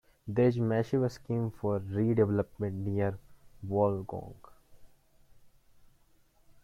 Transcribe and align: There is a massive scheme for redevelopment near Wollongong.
There 0.27 0.47
is 0.47 0.57
a 0.57 0.61
massive 0.61 1.11
scheme 1.11 1.51
for 1.51 1.79
redevelopment 1.79 2.73
near 2.73 3.19
Wollongong. 3.63 4.33